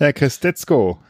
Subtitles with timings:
[0.00, 1.02] Herr Christetzko.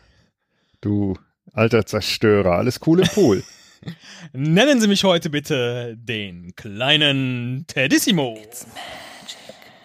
[0.80, 1.15] Du
[1.52, 3.45] alter Zerstörer, alles cool im Pool.
[4.33, 8.38] Nennen Sie mich heute bitte den kleinen Tedissimo.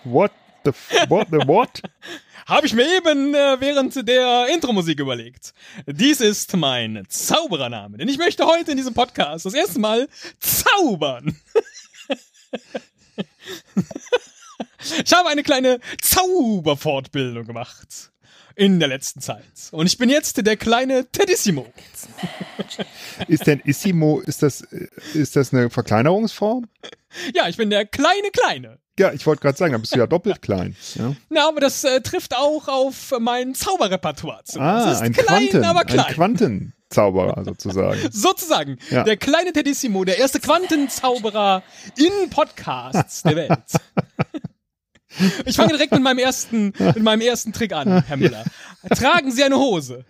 [0.05, 0.31] What
[0.63, 1.81] the, f- what the what?
[2.45, 5.53] Habe ich mir eben äh, während der Intro-Musik überlegt.
[5.85, 10.07] Dies ist mein Zauberername, denn ich möchte heute in diesem Podcast das erste Mal
[10.39, 11.35] zaubern.
[15.03, 18.12] ich habe eine kleine Zauberfortbildung gemacht
[18.55, 19.43] in der letzten Zeit.
[19.71, 21.65] Und ich bin jetzt der kleine Tedissimo.
[23.27, 26.67] Ist denn Issimo, ist das, äh, ist das eine Verkleinerungsform?
[27.33, 28.79] Ja, ich bin der kleine Kleine.
[28.99, 30.75] Ja, ich wollte gerade sagen, da bist du ja doppelt klein.
[30.95, 31.15] Ja?
[31.29, 34.59] Na, aber das äh, trifft auch auf mein Zauberrepertoire zu.
[34.59, 36.13] Ah, ein klein, Quanten, aber ein klein.
[36.13, 37.99] Quantenzauberer sozusagen.
[38.11, 38.77] Sozusagen.
[38.91, 39.03] Ja.
[39.03, 41.63] Der kleine Tedissimo, der erste Quantenzauberer
[41.97, 43.59] in Podcasts der Welt.
[45.45, 48.43] Ich fange direkt mit meinem ersten, mit meinem ersten Trick an, Herr Müller.
[48.89, 50.05] Tragen Sie eine Hose.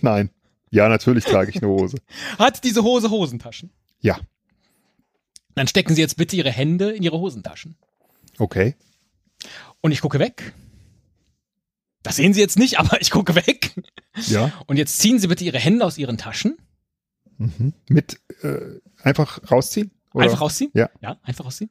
[0.00, 0.30] Nein.
[0.70, 1.96] Ja, natürlich trage ich eine Hose.
[2.38, 3.70] Hat diese Hose Hosentaschen?
[4.00, 4.18] Ja,
[5.54, 7.76] Dann stecken Sie jetzt bitte Ihre Hände in Ihre Hosentaschen.
[8.38, 8.74] okay.
[9.80, 10.52] Und ich gucke weg.
[12.04, 13.74] Das sehen Sie jetzt nicht, aber ich gucke weg.
[14.28, 14.52] Ja.
[14.66, 16.56] Und jetzt ziehen Sie bitte Ihre Hände aus Ihren Taschen.
[17.38, 17.72] Mhm.
[17.88, 19.90] Mit äh, einfach rausziehen?
[20.14, 20.24] Oder?
[20.26, 20.70] Einfach rausziehen.
[20.74, 20.88] Ja.
[21.00, 21.70] Ja, einfach rausziehen.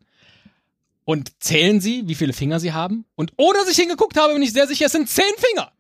[1.04, 3.06] Und zählen Sie, wie viele Finger Sie haben.
[3.16, 5.72] Und ohne dass ich hingeguckt habe, bin ich sehr sicher, es sind zehn Finger.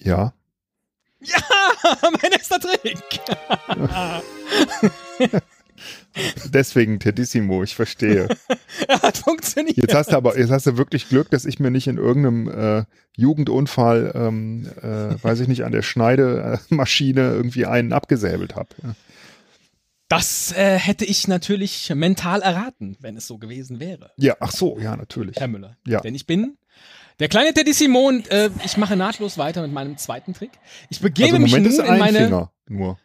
[0.00, 0.34] Ja.
[1.20, 1.38] Ja,
[2.02, 2.98] mein erster Trick.
[6.52, 8.28] Deswegen Tedissimo, ich verstehe.
[8.88, 9.76] Er hat funktioniert.
[9.76, 12.48] Jetzt hast du aber, jetzt hast du wirklich Glück, dass ich mir nicht in irgendeinem
[12.48, 12.84] äh,
[13.16, 18.68] Jugendunfall, ähm, äh, weiß ich nicht, an der Schneidemaschine irgendwie einen abgesäbelt habe.
[20.12, 24.78] Das äh, hätte ich natürlich mental erraten, wenn es so gewesen wäre, ja, ach so,
[24.78, 25.36] ja, natürlich.
[25.36, 25.78] Herr Müller.
[25.86, 26.02] Ja.
[26.02, 26.58] Denn ich bin
[27.18, 28.22] der kleine Teddy Simon.
[28.26, 30.50] Äh, ich mache nahtlos weiter mit meinem zweiten Trick.
[30.90, 32.18] Ich begebe Also mich nun ist in ein meine.
[32.18, 32.98] Finger nur.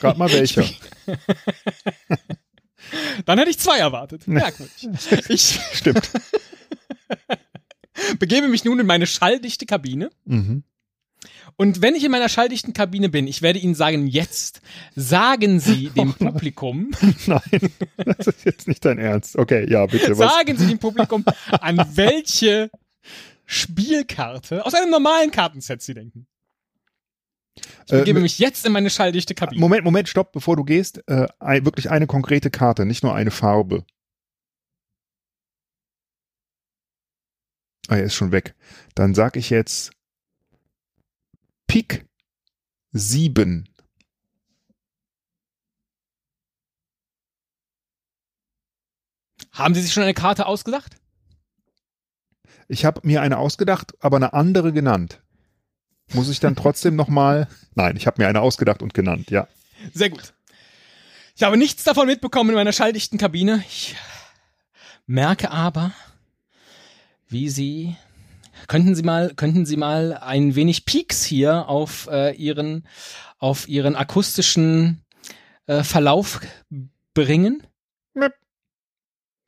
[0.00, 0.64] Gerade mal welcher.
[3.24, 4.26] Dann hätte ich zwei erwartet.
[4.26, 4.88] Merkwürdig.
[5.28, 6.10] Ich Stimmt.
[8.18, 10.10] begebe mich nun in meine schalldichte Kabine.
[10.24, 10.64] Mhm.
[11.56, 14.60] Und wenn ich in meiner schalldichten Kabine bin, ich werde Ihnen sagen, jetzt
[14.96, 16.90] sagen Sie dem Publikum,
[17.26, 17.40] Nein,
[17.96, 19.36] das ist jetzt nicht dein Ernst.
[19.36, 20.16] Okay, ja, bitte.
[20.18, 20.32] Was?
[20.32, 22.70] sagen Sie dem Publikum, an welche
[23.44, 26.26] Spielkarte aus einem normalen Kartenset Sie denken.
[27.86, 29.60] Ich Äh, begebe mit- mich jetzt in meine schalldichte Kabine.
[29.60, 31.06] Moment, Moment, stopp, bevor du gehst.
[31.06, 31.26] Äh,
[31.64, 33.84] wirklich eine konkrete Karte, nicht nur eine Farbe.
[37.88, 38.54] Ah, er ist schon weg.
[38.94, 39.90] Dann sag ich jetzt
[41.72, 42.04] Pik
[42.92, 43.66] 7.
[49.52, 50.96] Haben Sie sich schon eine Karte ausgedacht?
[52.68, 55.22] Ich habe mir eine ausgedacht, aber eine andere genannt.
[56.12, 57.48] Muss ich dann trotzdem nochmal.
[57.74, 59.48] Nein, ich habe mir eine ausgedacht und genannt, ja.
[59.94, 60.34] Sehr gut.
[61.34, 63.64] Ich habe nichts davon mitbekommen in meiner schalldichten Kabine.
[63.66, 63.96] Ich
[65.06, 65.92] merke aber,
[67.28, 67.96] wie Sie
[68.68, 72.86] könnten Sie mal könnten Sie mal ein wenig Peaks hier auf äh, Ihren
[73.38, 75.04] auf Ihren akustischen
[75.66, 76.40] äh, Verlauf
[77.14, 77.66] bringen?
[78.14, 78.34] Möp.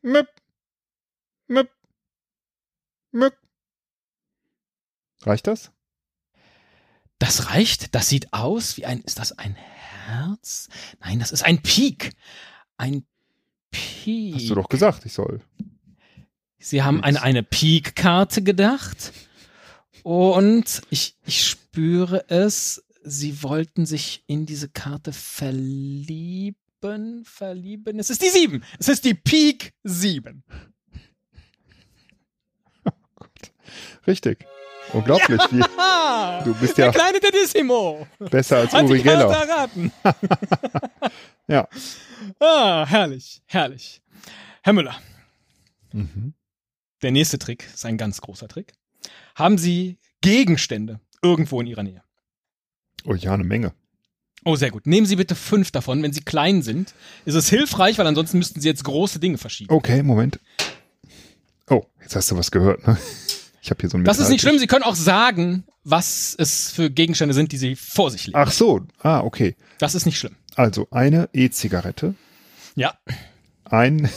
[0.02, 0.28] Möp.
[1.48, 1.70] Möp.
[3.12, 3.34] Möp.
[5.22, 5.70] Reicht das?
[7.19, 7.94] Das reicht.
[7.94, 10.69] Das sieht aus wie ein ist das ein Herz?
[11.00, 12.10] Nein, das ist ein Peak.
[12.76, 13.06] Ein
[13.70, 14.34] Peak.
[14.34, 15.41] Hast du doch gesagt, ich soll.
[16.64, 17.22] Sie haben an Nix.
[17.22, 19.12] eine Peak-Karte gedacht.
[20.02, 22.82] Und ich, ich spüre es.
[23.02, 26.56] Sie wollten sich in diese Karte verlieben.
[27.25, 27.99] Verlieben.
[27.99, 28.64] Es ist die 7.
[28.78, 30.43] Es ist die Peak 7.
[34.06, 34.46] Richtig.
[34.93, 38.06] Unglaublich, wie Ah, du bist der ja kleine Tedissimo.
[38.19, 39.31] besser als Hat Uri Geller.
[39.31, 39.93] erraten.
[41.46, 41.69] Ja.
[42.38, 44.00] Ah, herrlich, herrlich.
[44.62, 44.96] Herr Müller,
[45.93, 46.32] Mhm.
[47.05, 48.73] Der nächste Trick ist ein ganz großer Trick.
[49.37, 52.03] Haben Sie Gegenstände irgendwo in Ihrer Nähe?
[53.05, 53.73] Oh ja, eine Menge.
[54.45, 54.87] Oh, sehr gut.
[54.87, 56.03] Nehmen Sie bitte fünf davon.
[56.03, 59.73] Wenn sie klein sind, ist es hilfreich, weil ansonsten müssten Sie jetzt große Dinge verschieben.
[59.73, 60.39] Okay, Moment.
[61.71, 62.99] Oh, jetzt hast du was gehört, ne?
[63.62, 64.59] Ich habe hier so ein das ist nicht schlimm.
[64.59, 68.39] Sie können auch sagen, was es für Gegenstände sind, die Sie vor sich legen.
[68.39, 69.56] Ach so, ah, okay.
[69.79, 70.37] Das ist nicht schlimm.
[70.56, 72.15] Also eine E-Zigarette,
[72.75, 72.99] Ja.
[73.65, 74.11] ein,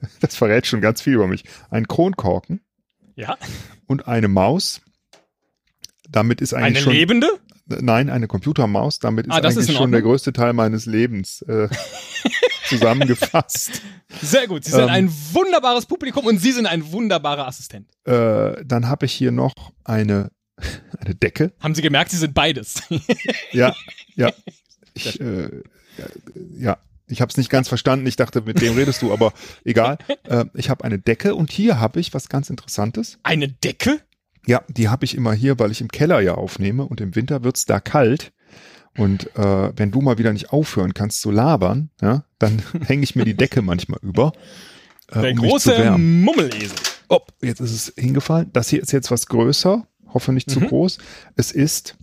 [0.20, 2.60] das verrät schon ganz viel über mich, ein Kronkorken
[3.16, 3.36] Ja.
[3.86, 4.80] und eine Maus.
[6.08, 7.28] Damit ist eigentlich Eine schon, lebende?
[7.66, 8.98] nein, eine Computermaus.
[8.98, 11.68] Damit ist Ah, das eigentlich ist schon der größte Teil meines Lebens äh,
[12.68, 13.82] zusammengefasst.
[14.22, 14.64] Sehr gut.
[14.64, 14.88] Sie sind Ähm.
[14.88, 17.90] ein wunderbares Publikum und Sie sind ein wunderbarer Assistent.
[18.04, 19.52] Äh, dann habe ich hier noch
[19.84, 20.30] eine,
[20.98, 21.52] eine Decke.
[21.60, 22.82] Haben Sie gemerkt, Sie sind beides.
[23.52, 23.74] Ja,
[24.14, 24.32] ja.
[24.94, 25.62] Ich, äh,
[26.58, 26.78] ja,
[27.08, 28.06] ich habe es nicht ganz verstanden.
[28.06, 29.32] Ich dachte, mit dem redest du, aber
[29.64, 29.98] egal.
[30.24, 33.18] Äh, ich habe eine Decke und hier habe ich was ganz Interessantes.
[33.22, 34.00] Eine Decke?
[34.46, 37.44] Ja, die habe ich immer hier, weil ich im Keller ja aufnehme und im Winter
[37.44, 38.32] wird's da kalt.
[38.96, 43.14] Und äh, wenn du mal wieder nicht aufhören kannst zu labern, ja, dann hänge ich
[43.14, 44.32] mir die Decke manchmal über.
[45.12, 45.98] Äh, Der um mich zu große.
[45.98, 46.76] Mummelesel.
[47.08, 48.50] Oh, jetzt ist es hingefallen.
[48.52, 50.66] Das hier ist jetzt was größer, hoffe nicht zu Mhm.
[50.68, 50.98] groß.
[51.36, 51.96] Es ist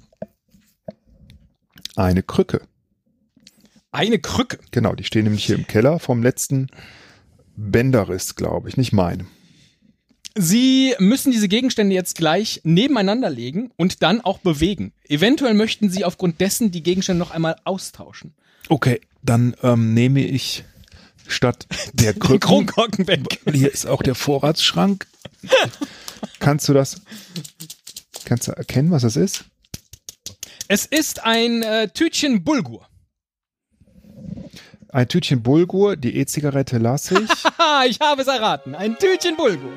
[1.95, 2.61] eine Krücke.
[3.95, 4.59] Eine Krücke.
[4.71, 6.67] Genau, die stehen nämlich hier im Keller vom letzten
[7.55, 9.27] Bänderriss, glaube ich, nicht meinem.
[10.37, 14.91] Sie müssen diese Gegenstände jetzt gleich nebeneinander legen und dann auch bewegen.
[15.07, 18.35] Eventuell möchten Sie aufgrund dessen die Gegenstände noch einmal austauschen.
[18.67, 20.65] Okay, dann ähm, nehme ich
[21.25, 23.39] statt der Krücken, weg.
[23.49, 25.07] hier ist auch der Vorratsschrank.
[26.39, 27.01] Kannst du das,
[28.25, 29.45] kannst du erkennen, was das ist?
[30.67, 32.89] Es ist ein äh, Tütchen Bulgur.
[34.95, 37.29] Ein Tütchen Bulgur, die E-Zigarette lasse ich.
[37.89, 38.73] Ich habe es erraten.
[38.75, 39.69] Ein Tütchen Bulgur.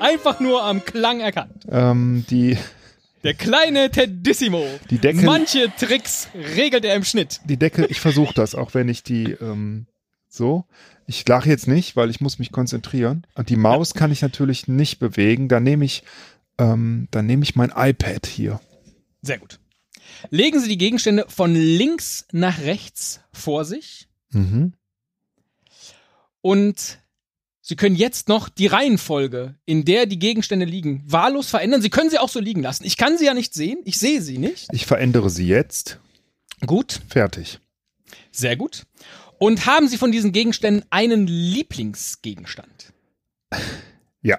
[0.00, 1.62] Einfach nur am Klang erkannt.
[1.70, 2.58] ähm, die,
[3.22, 4.66] Der kleine Tedissimo.
[4.90, 7.40] Die Deckel- Manche Tricks regelt er im Schnitt.
[7.44, 9.86] die Decke, ich versuche das, auch wenn ich die ähm,
[10.28, 10.64] so.
[11.06, 13.24] Ich lache jetzt nicht, weil ich muss mich konzentrieren.
[13.36, 15.48] Und die Maus kann ich natürlich nicht bewegen.
[15.48, 16.02] Dann nehme ich,
[16.58, 18.60] ähm, dann nehme ich mein iPad hier.
[19.22, 19.60] Sehr gut.
[20.30, 24.72] Legen Sie die Gegenstände von links nach rechts vor sich Mhm.
[26.40, 26.98] und
[27.66, 31.80] Sie können jetzt noch die Reihenfolge, in der die Gegenstände liegen, wahllos verändern.
[31.80, 32.84] Sie können sie auch so liegen lassen.
[32.84, 33.78] Ich kann sie ja nicht sehen.
[33.86, 34.68] Ich sehe sie nicht.
[34.72, 35.98] Ich verändere sie jetzt.
[36.66, 37.60] Gut, Fertig.
[38.32, 38.82] sehr gut.
[39.38, 42.92] Und haben Sie von diesen Gegenständen einen Lieblingsgegenstand?
[44.20, 44.38] Ja.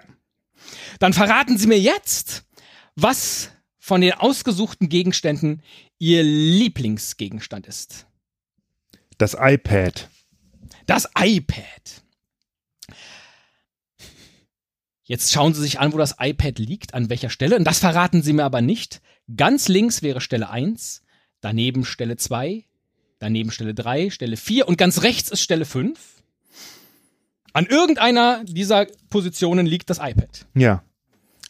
[1.00, 2.44] Dann verraten Sie mir jetzt,
[2.96, 3.50] was
[3.80, 5.62] von den ausgesuchten Gegenständen
[6.00, 8.06] Ihr Lieblingsgegenstand ist.
[9.18, 10.10] Das iPad.
[10.86, 12.04] Das iPad.
[15.04, 17.58] Jetzt schauen Sie sich an, wo das iPad liegt, an welcher Stelle.
[17.58, 19.02] Und das verraten Sie mir aber nicht.
[19.36, 21.04] Ganz links wäre Stelle 1,
[21.42, 22.66] daneben Stelle 2,
[23.20, 26.00] daneben Stelle 3, Stelle 4 und ganz rechts ist Stelle 5.
[27.54, 30.48] An irgendeiner dieser Positionen liegt das iPad.
[30.56, 30.84] Ja.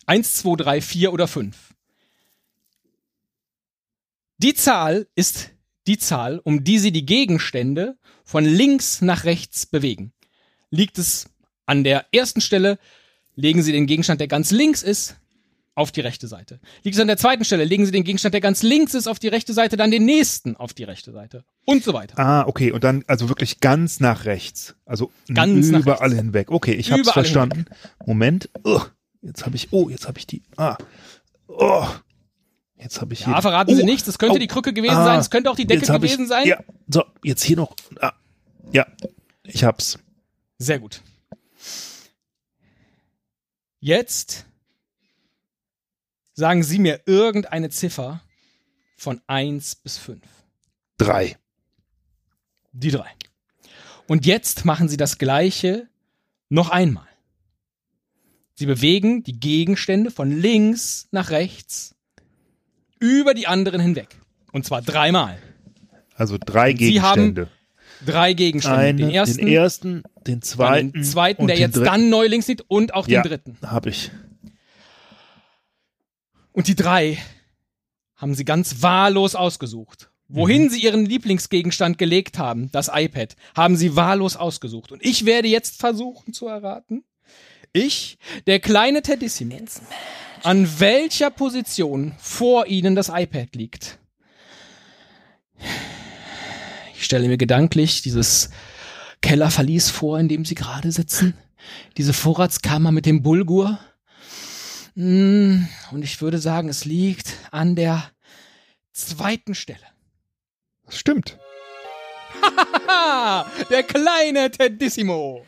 [0.06, 1.74] 1, 2, 3, 4 oder 5.
[4.38, 5.52] Die Zahl ist
[5.88, 10.14] die Zahl, um die Sie die Gegenstände von links nach rechts bewegen.
[10.70, 11.28] Liegt es
[11.66, 12.80] an der ersten Stelle,
[13.36, 15.16] legen Sie den Gegenstand, der ganz links ist,
[15.76, 16.60] auf die rechte Seite.
[16.84, 19.20] Liegt es an der zweiten Stelle, legen Sie den Gegenstand, der ganz links ist, auf
[19.20, 22.18] die rechte Seite, dann den nächsten auf die rechte Seite und so weiter.
[22.18, 22.72] Ah, okay.
[22.72, 24.76] Und dann also wirklich ganz nach rechts.
[24.86, 26.16] Also Ganz überall rechts.
[26.16, 26.50] hinweg.
[26.50, 27.66] Okay, ich hab's Überall verstanden.
[28.06, 28.50] Moment.
[28.64, 28.90] Ugh,
[29.22, 29.74] jetzt habe ich.
[29.74, 30.44] Oh, jetzt habe ich die.
[30.56, 30.78] Ah.
[31.48, 31.86] Oh.
[32.78, 33.42] Jetzt habe ich Ja, hier.
[33.42, 34.40] verraten oh, Sie nichts, das könnte au.
[34.40, 36.46] die Krücke gewesen Ah, sein, es könnte auch die Decke gewesen ich, sein.
[36.48, 36.64] Ja.
[36.88, 37.76] So, jetzt hier noch.
[38.00, 38.14] Ah.
[38.72, 38.86] Ja.
[39.44, 39.98] Ich hab's.
[40.58, 41.02] Sehr gut.
[43.80, 44.46] Jetzt
[46.34, 48.22] sagen Sie mir irgendeine Ziffer
[48.98, 50.22] von 1 bis 5.
[50.98, 51.38] Drei.
[52.72, 53.10] Die drei.
[54.08, 55.88] Und jetzt machen Sie das gleiche
[56.50, 57.08] noch einmal.
[58.54, 61.95] Sie bewegen die Gegenstände von links nach rechts
[63.00, 64.16] über die anderen hinweg.
[64.52, 65.38] Und zwar dreimal.
[66.16, 67.52] Also drei Und Sie haben Gegenstände.
[68.06, 68.78] Drei Gegenstände.
[68.80, 71.86] Eine, den ersten, den ersten, den zweiten, den zweiten, und der den jetzt dritten.
[71.86, 73.22] dann neu links liegt und auch Ja.
[73.22, 73.58] den dritten.
[73.62, 74.12] Hab ich.
[76.52, 77.18] Und die drei
[78.16, 80.10] haben sie ganz wahllos ausgesucht.
[80.28, 84.92] Wohin sie ihren Lieblingsgegenstand gelegt haben, das iPad, haben sie wahllos ausgesucht.
[84.92, 87.04] Und ich werde jetzt versuchen zu erraten,
[87.74, 89.60] ich, der kleine Tedissimo,
[90.44, 93.98] an welcher Position vor ihnen das iPad liegt.
[96.96, 98.50] Ich stelle mir gedanklich dieses
[99.22, 101.34] Kellerverlies vor, in dem sie gerade sitzen.
[101.98, 103.80] Diese Vorratskammer mit dem Bulgur.
[104.96, 108.12] Mm, Und ich würde sagen, es liegt an der
[108.94, 109.80] zweiten Stelle.
[110.86, 111.38] Das stimmt.
[113.70, 115.46] Der kleine Tedissimo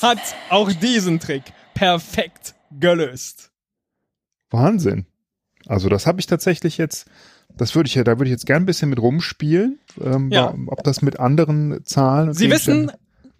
[0.00, 0.18] hat
[0.50, 3.51] auch diesen Trick perfekt gelöst.
[4.52, 5.06] Wahnsinn.
[5.66, 7.06] Also das habe ich tatsächlich jetzt,
[7.56, 10.54] das würde ich ja, da würde ich jetzt gern ein bisschen mit rumspielen, ähm, Ja.
[10.66, 12.28] ob das mit anderen Zahlen.
[12.30, 12.90] und Sie wissen,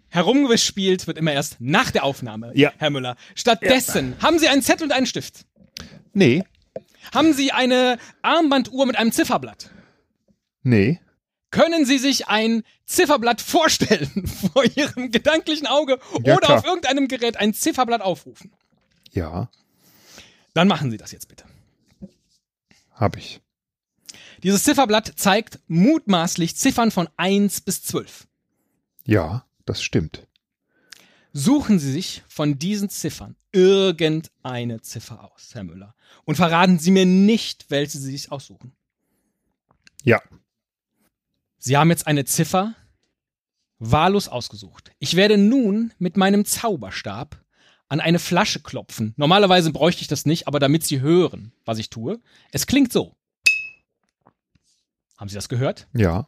[0.09, 2.71] herumgespielt wird immer erst nach der Aufnahme, Ja.
[2.77, 3.15] Herr Müller.
[3.35, 5.45] Stattdessen haben Sie einen Zettel und einen Stift.
[6.13, 6.43] Nee,
[7.13, 9.69] Haben Sie eine Armbanduhr mit einem Zifferblatt.
[10.63, 10.99] nee.
[11.51, 16.57] Können Sie sich ein Zifferblatt vorstellen vor Ihrem gedanklichen Auge Ja, oder klar.
[16.59, 18.51] auf irgendeinem Gerät ein Zifferblatt aufrufen?
[19.11, 19.49] Ja,
[20.53, 21.45] Dann machen Sie das jetzt bitte.
[22.91, 23.41] habe ich.
[24.43, 28.27] Dieses Zifferblatt zeigt mutmaßlich Ziffern von 1 bis 12.
[29.05, 30.27] Ja, das stimmt.
[31.31, 35.95] Suchen Sie sich von diesen Ziffern irgendeine Ziffer aus, Herr Müller.
[36.25, 38.73] Und verraten Sie mir nicht, welche Sie sich aussuchen.
[40.03, 40.21] Ja,
[41.65, 42.75] Sie haben jetzt eine Ziffer
[43.79, 44.91] wahllos ausgesucht.
[44.99, 47.41] Ich werde nun mit meinem Zauberstab
[47.93, 49.13] an eine Flasche klopfen.
[49.17, 52.19] Normalerweise bräuchte ich das nicht, aber damit Sie hören, was ich tue.
[52.51, 53.15] Es klingt so.
[55.17, 55.87] Haben Sie das gehört?
[55.93, 56.27] ja,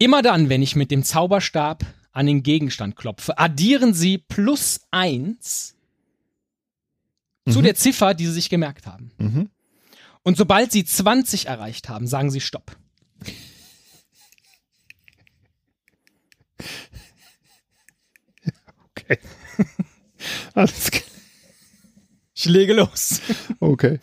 [0.00, 5.74] Immer dann, wenn ich mit dem Zauberstab an den Gegenstand klopfe, addieren Sie plus eins
[7.48, 7.62] zu Mhm.
[7.64, 9.10] der Ziffer, die Sie sich gemerkt haben.
[9.18, 9.50] mhm.
[10.22, 12.76] Und sobald Sie 20 erreicht haben, sagen Sie Stopp.
[18.90, 19.18] okay.
[20.54, 21.02] Alles klar.
[22.34, 23.20] Ich lege los.
[23.60, 23.98] Okay.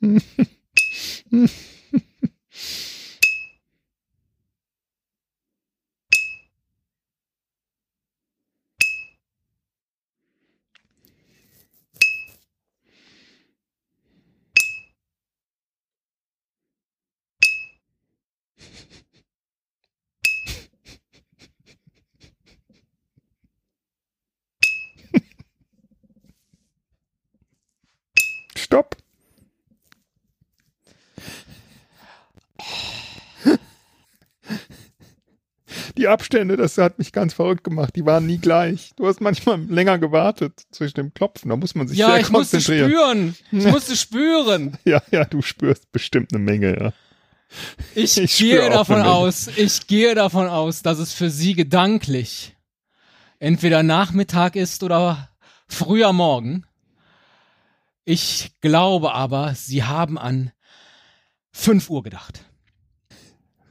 [28.56, 28.96] Stopp.
[36.06, 37.96] Die Abstände, das hat mich ganz verrückt gemacht.
[37.96, 38.92] Die waren nie gleich.
[38.94, 41.48] Du hast manchmal länger gewartet zwischen dem Klopfen.
[41.50, 43.34] Da muss man sich Ja, sehr ich musste konzentrieren.
[43.40, 43.60] spüren.
[43.60, 44.78] Ich musste spüren.
[44.84, 46.92] Ja, ja, du spürst bestimmt eine Menge, ja.
[47.96, 52.54] Ich, Ich gehe davon aus, ich gehe davon aus, dass es für Sie gedanklich
[53.40, 55.28] entweder Nachmittag ist oder
[55.66, 56.66] früher Morgen.
[58.04, 60.52] Ich glaube aber, Sie haben an
[61.50, 62.44] 5 Uhr gedacht.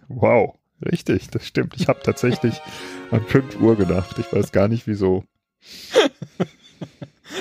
[0.09, 1.75] Wow, richtig, das stimmt.
[1.77, 2.61] Ich habe tatsächlich
[3.11, 4.17] an 5 Uhr gedacht.
[4.19, 5.23] Ich weiß gar nicht wieso.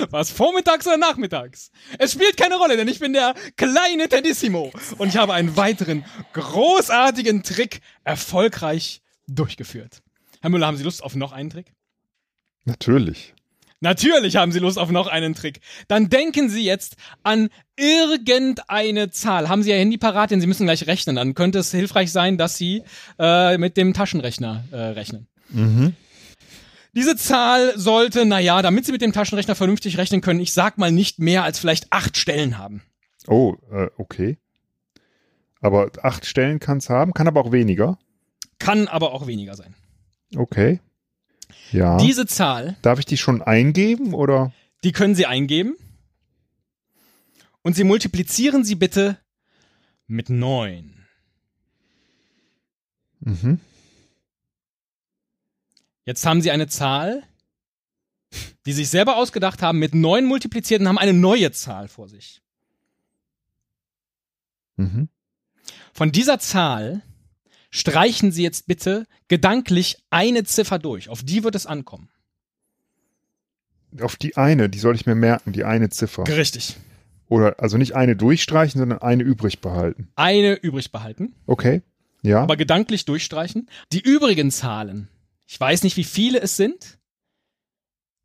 [0.09, 1.71] Was vormittags oder nachmittags?
[1.99, 6.03] Es spielt keine Rolle, denn ich bin der kleine Tedissimo und ich habe einen weiteren
[6.33, 10.01] großartigen Trick erfolgreich durchgeführt.
[10.41, 11.71] Herr Müller, haben Sie Lust auf noch einen Trick?
[12.65, 13.34] Natürlich.
[13.85, 15.59] Natürlich haben Sie Lust auf noch einen Trick.
[15.87, 19.47] Dann denken Sie jetzt an irgendeine Zahl.
[19.47, 21.15] Haben Sie Ihr Handy parat, denn Sie müssen gleich rechnen.
[21.15, 22.81] Dann könnte es hilfreich sein, dass Sie
[23.19, 25.27] äh, mit dem Taschenrechner äh, rechnen.
[25.49, 25.93] Mhm.
[26.95, 30.91] Diese Zahl sollte, naja, damit Sie mit dem Taschenrechner vernünftig rechnen können, ich sag mal
[30.91, 32.81] nicht mehr als vielleicht acht Stellen haben.
[33.27, 34.39] Oh, äh, okay.
[35.61, 37.99] Aber acht Stellen kann es haben, kann aber auch weniger.
[38.57, 39.75] Kann aber auch weniger sein.
[40.35, 40.79] Okay.
[41.71, 41.97] Ja.
[41.97, 44.51] Diese Zahl, Darf ich die schon eingeben oder?
[44.83, 45.75] die können Sie eingeben.
[47.61, 49.17] Und Sie multiplizieren sie bitte
[50.07, 50.93] mit neun.
[53.21, 53.59] Mhm.
[56.05, 57.23] Jetzt haben Sie eine Zahl,
[58.67, 62.41] die sich selber ausgedacht haben, mit neun multipliziert und haben eine neue Zahl vor sich.
[64.75, 65.09] Mhm.
[65.93, 67.01] Von dieser Zahl
[67.75, 71.09] streichen Sie jetzt bitte gedanklich eine Ziffer durch.
[71.09, 72.09] Auf die wird es ankommen.
[74.01, 76.23] Auf die eine, die soll ich mir merken, die eine Ziffer.
[76.27, 76.77] Richtig.
[77.27, 80.09] Oder also nicht eine durchstreichen, sondern eine übrig behalten.
[80.15, 81.81] Eine übrig behalten, Okay.
[82.21, 82.41] Ja.
[82.41, 83.69] aber gedanklich durchstreichen.
[83.91, 85.09] Die übrigen Zahlen,
[85.45, 86.97] ich weiß nicht, wie viele es sind.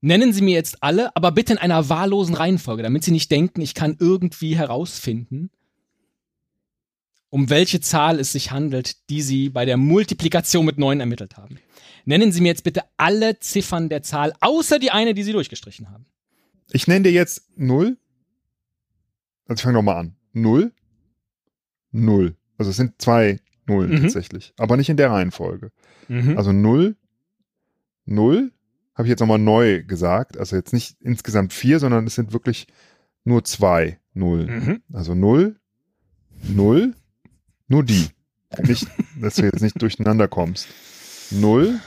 [0.00, 3.60] Nennen Sie mir jetzt alle, aber bitte in einer wahllosen Reihenfolge, damit Sie nicht denken,
[3.60, 5.50] ich kann irgendwie herausfinden,
[7.30, 11.58] um welche Zahl es sich handelt, die Sie bei der Multiplikation mit neun ermittelt haben.
[12.04, 15.90] Nennen Sie mir jetzt bitte alle Ziffern der Zahl, außer die eine, die Sie durchgestrichen
[15.90, 16.06] haben.
[16.72, 17.96] ich nenne dir jetzt null.
[19.46, 20.16] Also ich fange nochmal an.
[20.32, 20.72] Null.
[21.92, 22.36] Null.
[22.58, 24.02] Also es sind zwei Nullen Mhm.
[24.02, 24.52] tatsächlich.
[24.58, 25.70] Aber nicht in der Reihenfolge.
[26.08, 26.36] Mhm.
[26.38, 26.96] Also null.
[28.04, 28.52] Null.
[28.94, 30.36] Habe ich jetzt nochmal neu gesagt.
[30.38, 32.66] Also jetzt nicht insgesamt vier, sondern es sind wirklich
[33.24, 34.64] nur zwei Nullen.
[34.64, 34.82] Mhm.
[34.92, 35.58] Also null.
[36.48, 36.94] Null.
[37.70, 38.08] Nur die.
[38.64, 38.88] Nicht,
[39.20, 40.66] dass du jetzt nicht durcheinander kommst.
[41.30, 41.78] Null.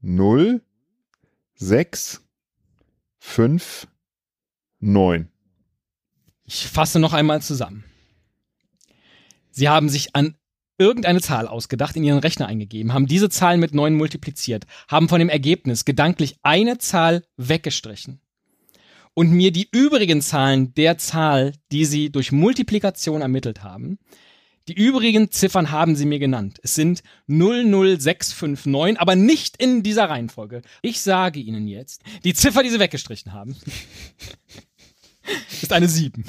[0.00, 0.62] Null.
[1.56, 2.22] Sechs.
[3.18, 3.88] Fünf.
[4.78, 5.28] Neun.
[6.44, 7.84] Ich fasse noch einmal zusammen.
[9.50, 10.36] Sie haben sich an
[10.78, 15.18] irgendeine Zahl ausgedacht, in ihren Rechner eingegeben, haben diese Zahl mit 9 multipliziert, haben von
[15.18, 18.20] dem Ergebnis gedanklich eine Zahl weggestrichen
[19.14, 23.98] und mir die übrigen Zahlen der Zahl, die sie durch Multiplikation ermittelt haben,
[24.70, 26.60] die übrigen Ziffern haben sie mir genannt.
[26.62, 30.62] Es sind 00659, aber nicht in dieser Reihenfolge.
[30.80, 33.56] Ich sage Ihnen jetzt, die Ziffer, die sie weggestrichen haben,
[35.60, 36.24] ist eine 7.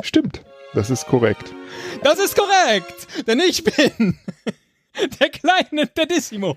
[0.00, 0.42] Stimmt,
[0.74, 1.52] das ist korrekt.
[2.04, 4.16] Das ist korrekt, denn ich bin
[5.20, 6.56] der kleine Tedissimo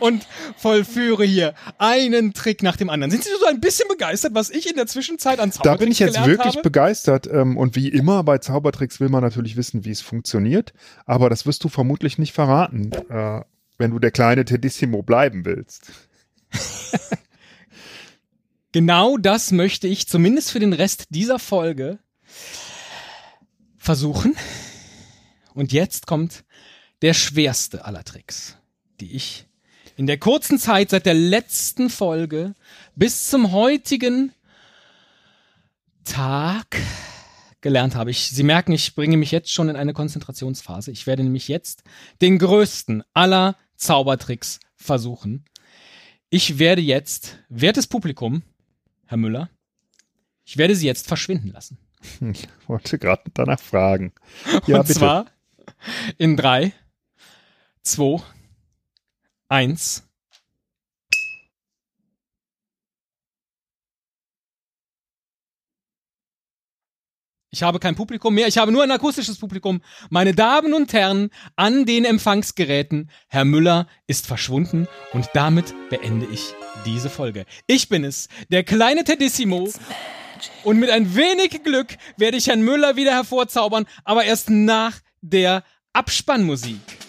[0.00, 0.26] und
[0.56, 3.10] vollführe hier einen Trick nach dem anderen.
[3.10, 5.92] Sind Sie so ein bisschen begeistert, was ich in der Zwischenzeit an Zaubertricks Da bin
[5.92, 6.62] ich jetzt wirklich habe?
[6.62, 7.26] begeistert.
[7.26, 10.72] Ähm, und wie immer bei Zaubertricks will man natürlich wissen, wie es funktioniert.
[11.06, 13.42] Aber das wirst du vermutlich nicht verraten, äh,
[13.78, 15.90] wenn du der kleine Tedissimo bleiben willst.
[18.72, 21.98] Genau das möchte ich zumindest für den Rest dieser Folge
[23.76, 24.36] versuchen.
[25.54, 26.44] Und jetzt kommt
[27.02, 28.56] der schwerste aller Tricks,
[29.00, 29.46] die ich
[29.96, 32.54] in der kurzen Zeit seit der letzten Folge
[32.96, 34.32] bis zum heutigen
[36.04, 36.78] Tag
[37.60, 38.10] gelernt habe.
[38.10, 40.90] Ich, Sie merken, ich bringe mich jetzt schon in eine Konzentrationsphase.
[40.90, 41.82] Ich werde nämlich jetzt
[42.22, 45.44] den größten aller Zaubertricks versuchen.
[46.30, 48.42] Ich werde jetzt, wertes Publikum,
[49.06, 49.50] Herr Müller,
[50.44, 51.78] ich werde Sie jetzt verschwinden lassen.
[52.32, 54.12] Ich wollte gerade danach fragen.
[54.66, 54.98] Ja, Und bitte.
[55.00, 55.26] zwar
[56.16, 56.72] in drei,
[57.90, 58.22] zwei,
[59.48, 60.04] eins.
[67.52, 69.82] Ich habe kein Publikum mehr, ich habe nur ein akustisches Publikum.
[70.08, 76.54] Meine Damen und Herren, an den Empfangsgeräten, Herr Müller ist verschwunden und damit beende ich
[76.86, 77.46] diese Folge.
[77.66, 79.68] Ich bin es, der kleine Tedissimo.
[80.62, 85.64] Und mit ein wenig Glück werde ich Herrn Müller wieder hervorzaubern, aber erst nach der
[85.92, 86.99] Abspannmusik.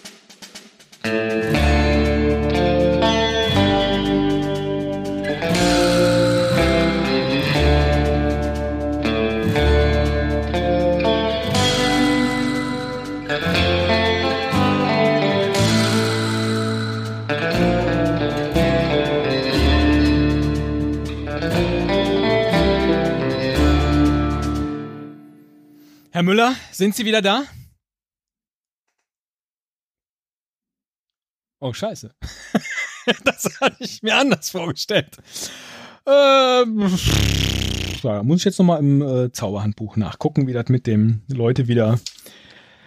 [26.14, 27.44] Herr Müller, sind Sie wieder da?
[31.62, 32.10] Oh, scheiße.
[33.24, 35.16] das hatte ich mir anders vorgestellt.
[36.04, 36.98] Ähm,
[38.02, 42.00] ja, muss ich jetzt nochmal im äh, Zauberhandbuch nachgucken, wie das mit dem Leute wieder,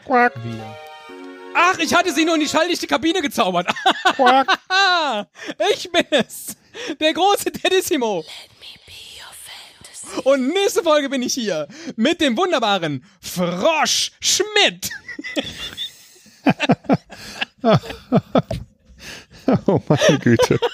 [0.04, 0.78] Quack, wieder.
[1.54, 3.74] Ach, ich hatte sie nur in die schalldichte Kabine gezaubert.
[4.18, 4.46] quack.
[5.74, 6.58] ich bin es.
[7.00, 8.26] Der große Tedissimo.
[10.26, 14.90] Und nächste Folge bin ich hier mit dem wunderbaren Frosch Schmidt.
[19.68, 20.60] oh, my Güte.